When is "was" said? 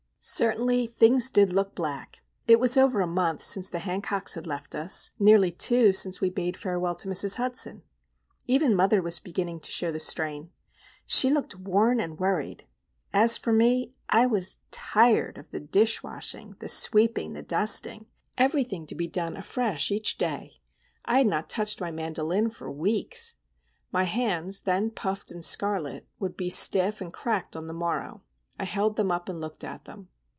2.59-2.77, 9.01-9.17, 14.27-14.59